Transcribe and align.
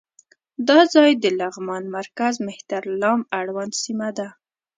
دا 0.69 0.79
ځای 0.93 1.11
د 1.17 1.25
لغمان 1.39 1.83
مرکز 1.97 2.33
مهترلام 2.47 3.19
اړوند 3.39 3.73
سیمه 3.83 4.09
ده. 4.17 4.27